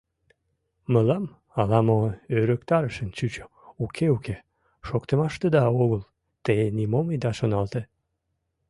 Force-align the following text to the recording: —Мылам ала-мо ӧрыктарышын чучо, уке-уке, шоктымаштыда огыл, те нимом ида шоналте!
—Мылам 0.93 1.25
ала-мо 1.59 1.97
ӧрыктарышын 2.37 3.09
чучо, 3.17 3.45
уке-уке, 3.83 4.35
шоктымаштыда 4.87 5.63
огыл, 5.81 6.01
те 6.45 6.53
нимом 6.77 7.07
ида 7.15 7.31
шоналте! 7.37 7.81